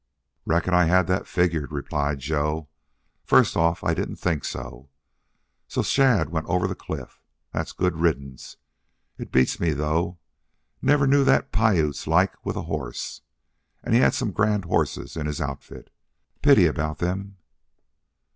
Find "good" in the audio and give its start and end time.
7.71-7.95